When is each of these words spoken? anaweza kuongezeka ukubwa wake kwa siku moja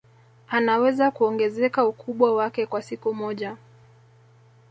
anaweza 0.47 1.11
kuongezeka 1.11 1.85
ukubwa 1.85 2.35
wake 2.35 2.65
kwa 2.65 2.81
siku 2.81 3.13
moja 3.13 3.57